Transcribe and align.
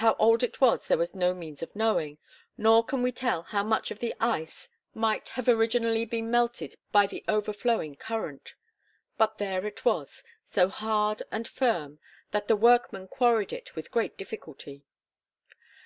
How 0.00 0.14
old 0.18 0.42
it 0.42 0.58
was 0.58 0.88
there 0.88 1.02
is 1.02 1.14
no 1.14 1.34
means 1.34 1.62
of 1.62 1.76
knowing; 1.76 2.16
nor 2.56 2.82
can 2.82 3.02
we 3.02 3.12
tell 3.12 3.42
how 3.42 3.62
much 3.62 3.90
of 3.90 3.98
the 3.98 4.14
ice 4.18 4.70
might 4.94 5.28
have 5.28 5.50
originally 5.50 6.06
been 6.06 6.30
melted 6.30 6.76
by 6.92 7.06
the 7.06 7.22
overflowing 7.28 7.94
current. 7.96 8.54
But 9.18 9.36
there 9.36 9.66
it 9.66 9.84
was, 9.84 10.24
so 10.42 10.70
hard 10.70 11.22
and 11.30 11.46
firm 11.46 11.98
that 12.30 12.48
the 12.48 12.56
workmen 12.56 13.06
quarried 13.06 13.52
it 13.52 13.76
with 13.76 13.90
great 13.90 14.16
difficulty. 14.16 14.86